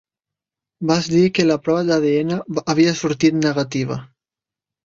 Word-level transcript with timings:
Vas 0.91 1.09
dir 1.15 1.21
que 1.35 1.45
la 1.49 1.57
prova 1.67 1.83
d'ADN 1.91 2.33
havia 2.75 2.97
sortit 3.03 3.39
negativa. 3.45 4.03